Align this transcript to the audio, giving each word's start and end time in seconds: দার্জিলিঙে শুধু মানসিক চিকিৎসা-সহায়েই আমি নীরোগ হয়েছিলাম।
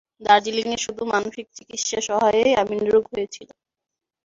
দার্জিলিঙে 0.21 0.77
শুধু 0.77 1.03
মানসিক 1.05 1.45
চিকিৎসা-সহায়েই 1.57 2.53
আমি 2.61 2.75
নীরোগ 2.77 3.03
হয়েছিলাম। 3.07 3.57